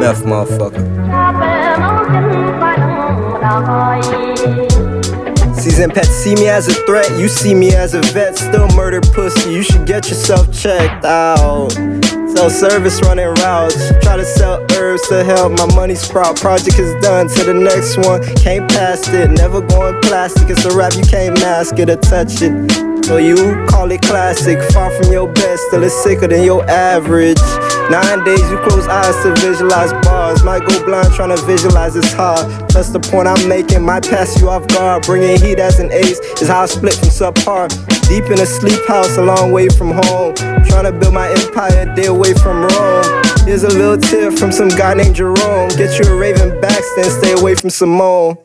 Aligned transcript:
Meth 0.00 0.24
motherfucker. 0.24 0.80
Season 5.54 5.90
pet 5.90 6.06
see 6.06 6.34
me 6.36 6.48
as 6.48 6.68
a 6.68 6.72
threat, 6.86 7.10
you 7.18 7.28
see 7.28 7.54
me 7.54 7.74
as 7.74 7.92
a 7.92 8.00
vet. 8.14 8.34
Still 8.38 8.66
murder 8.68 9.02
pussy, 9.02 9.52
you 9.52 9.62
should 9.62 9.86
get 9.86 10.08
yourself 10.08 10.50
checked 10.54 11.04
out. 11.04 11.72
Sell 12.34 12.48
service 12.48 13.02
running 13.02 13.26
routes, 13.26 13.76
try 14.00 14.16
to 14.16 14.24
sell 14.24 14.64
herbs 14.72 15.06
to 15.08 15.22
help 15.22 15.52
my 15.52 15.66
money 15.74 15.94
sprout. 15.94 16.34
Project 16.40 16.78
is 16.78 16.94
done 17.02 17.28
to 17.28 17.44
the 17.44 17.52
next 17.52 17.98
one, 17.98 18.22
can't 18.36 18.70
pass 18.70 19.06
it. 19.08 19.30
Never 19.30 19.60
going 19.60 20.00
plastic, 20.00 20.48
it's 20.48 20.64
a 20.64 20.74
rap 20.74 20.94
you 20.94 21.02
can't 21.02 21.38
mask 21.40 21.78
it 21.78 21.90
or 21.90 21.96
touch 21.96 22.40
it. 22.40 22.89
So 23.02 23.16
you 23.16 23.66
call 23.66 23.90
it 23.90 24.02
classic, 24.02 24.58
far 24.72 24.90
from 24.90 25.12
your 25.12 25.26
best, 25.32 25.62
still 25.68 25.82
it's 25.82 25.94
sicker 26.02 26.28
than 26.28 26.44
your 26.44 26.64
average. 26.70 27.40
Nine 27.90 28.22
days 28.24 28.40
you 28.48 28.58
close 28.58 28.86
eyes 28.86 29.16
to 29.24 29.34
visualize 29.40 29.92
bars. 30.04 30.44
Might 30.44 30.64
go 30.64 30.84
blind 30.84 31.12
trying 31.14 31.36
to 31.36 31.42
visualize 31.44 31.96
it's 31.96 32.12
hard. 32.12 32.46
Plus 32.68 32.90
the 32.90 33.00
point 33.00 33.26
I'm 33.26 33.48
making 33.48 33.82
might 33.82 34.08
pass 34.08 34.40
you 34.40 34.48
off 34.48 34.66
guard. 34.68 35.02
Bringing 35.02 35.40
heat 35.40 35.58
as 35.58 35.80
an 35.80 35.90
ace 35.90 36.20
is 36.40 36.46
how 36.46 36.62
I 36.62 36.66
split 36.66 36.94
from 36.94 37.08
subpar. 37.08 37.68
Deep 38.08 38.24
in 38.26 38.38
a 38.38 38.46
sleep 38.46 38.86
house, 38.86 39.16
a 39.16 39.22
long 39.22 39.50
way 39.50 39.68
from 39.68 39.90
home. 39.90 40.34
Trying 40.70 40.84
to 40.84 40.92
build 40.92 41.14
my 41.14 41.28
empire, 41.30 41.92
day 41.96 42.06
away 42.06 42.32
from 42.34 42.62
Rome. 42.62 43.22
Here's 43.44 43.64
a 43.64 43.68
little 43.68 43.98
tip 43.98 44.38
from 44.38 44.52
some 44.52 44.68
guy 44.68 44.94
named 44.94 45.16
Jerome. 45.16 45.68
Get 45.70 45.98
you 45.98 46.12
a 46.12 46.16
Raven 46.16 46.60
Baxter 46.60 47.00
and 47.00 47.10
stay 47.10 47.32
away 47.32 47.56
from 47.56 47.70
Simone. 47.70 48.36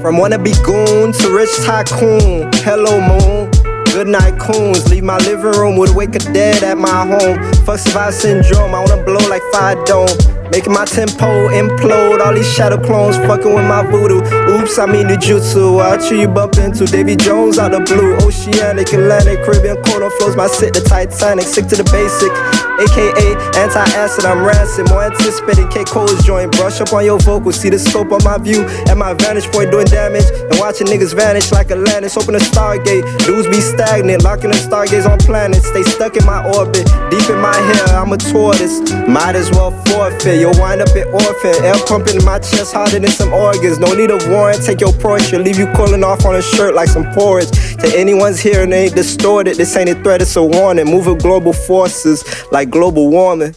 From 0.00 0.16
wannabe 0.16 0.56
goon 0.64 1.12
to 1.12 1.30
rich 1.30 1.54
tycoon. 1.62 2.48
Hello, 2.64 3.00
moon. 3.00 3.50
Good 3.92 4.08
night, 4.08 4.38
coons. 4.38 4.88
Leave 4.88 5.04
my 5.04 5.18
living 5.18 5.52
room, 5.60 5.76
would 5.76 5.90
wake 5.90 6.14
a 6.14 6.20
dead 6.20 6.62
at 6.62 6.78
my 6.78 7.04
home. 7.06 7.52
Fuck 7.66 7.80
survive 7.80 8.14
syndrome, 8.14 8.74
I 8.74 8.80
wanna 8.80 9.02
blow 9.04 9.20
like 9.28 9.42
fire 9.52 9.76
dome. 9.84 10.08
Making 10.50 10.72
my 10.72 10.86
tempo 10.86 11.48
implode. 11.50 12.24
All 12.24 12.32
these 12.32 12.50
shadow 12.50 12.78
clones 12.82 13.16
fucking 13.18 13.54
with 13.54 13.66
my 13.66 13.82
voodoo. 13.82 14.22
Oops, 14.50 14.78
I 14.78 14.86
mean 14.86 15.06
the 15.06 15.16
jutsu. 15.16 15.80
I 15.80 15.96
chew 15.98 16.18
you 16.18 16.28
bump 16.28 16.56
into 16.56 16.86
Davy 16.86 17.14
Jones 17.14 17.58
out 17.58 17.72
the 17.72 17.80
blue. 17.80 18.16
Oceanic, 18.26 18.92
Atlantic, 18.92 19.44
Caribbean 19.44 19.76
corner 19.84 20.10
flows. 20.18 20.34
My 20.34 20.48
sit 20.48 20.72
the 20.72 20.80
Titanic. 20.80 21.44
Sick 21.44 21.66
to 21.68 21.76
the 21.76 21.84
basic. 21.84 22.32
AKA 22.80 23.36
anti-acid, 23.60 24.24
I'm 24.24 24.44
rancid. 24.44 24.88
More 24.88 25.04
anticipating 25.04 25.68
K. 25.68 25.84
Cole's 25.84 26.24
joint. 26.24 26.52
Brush 26.52 26.80
up 26.80 26.92
on 26.92 27.04
your 27.04 27.18
vocals. 27.20 27.60
See 27.60 27.68
the 27.68 27.78
scope 27.78 28.10
of 28.12 28.24
my 28.24 28.38
view. 28.38 28.64
At 28.88 28.96
my 28.96 29.12
vantage 29.14 29.46
point 29.52 29.70
doing 29.70 29.86
damage. 29.86 30.24
And 30.32 30.58
watching 30.58 30.86
niggas 30.86 31.14
vanish 31.14 31.52
like 31.52 31.70
Atlantis. 31.70 32.16
Open 32.16 32.34
a 32.34 32.38
stargate. 32.38 33.04
Dudes 33.26 33.48
be 33.48 33.60
stagnant. 33.60 34.24
Locking 34.24 34.50
the 34.50 34.56
stargates 34.56 35.08
on 35.08 35.18
planets. 35.18 35.68
Stay 35.68 35.82
stuck 35.82 36.16
in 36.16 36.24
my 36.24 36.40
orbit. 36.56 36.86
Deep 37.10 37.28
in 37.28 37.38
my 37.40 37.54
hair, 37.54 38.00
I'm 38.00 38.12
a 38.12 38.16
tortoise. 38.16 38.80
Might 39.06 39.36
as 39.36 39.50
well 39.50 39.72
forfeit. 39.84 40.40
You'll 40.40 40.58
wind 40.58 40.80
up 40.80 40.94
an 40.96 41.08
orphan. 41.12 41.64
Air 41.64 41.76
pumping 41.86 42.16
in 42.16 42.24
my 42.24 42.38
chest 42.38 42.72
harder 42.72 42.98
than 42.98 43.10
some 43.10 43.32
organs. 43.32 43.78
No 43.78 43.92
need 43.92 44.10
of 44.10 44.26
warrant, 44.28 44.64
take 44.64 44.80
your 44.80 44.92
portion. 44.92 45.44
Leave 45.44 45.58
you 45.58 45.66
cooling 45.74 46.04
off 46.04 46.24
on 46.24 46.36
a 46.36 46.42
shirt 46.42 46.74
like 46.74 46.88
some 46.88 47.04
porridge. 47.12 47.50
To 47.80 47.92
anyone's 47.94 48.40
hearing, 48.40 48.70
they 48.70 48.84
ain't 48.84 48.94
distorted. 48.94 49.56
This 49.56 49.76
ain't 49.76 49.90
a 49.90 49.94
threat, 50.02 50.22
it's 50.22 50.36
a 50.36 50.42
warning. 50.42 50.86
Moving 50.86 51.18
global 51.18 51.52
forces 51.52 52.24
like 52.50 52.69
global 52.70 53.08
warming. 53.10 53.54